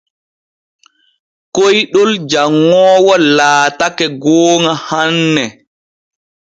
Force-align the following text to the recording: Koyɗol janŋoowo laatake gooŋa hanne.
Koyɗol 1.55 2.11
janŋoowo 2.29 3.13
laatake 3.37 4.05
gooŋa 4.21 4.73
hanne. 4.87 5.45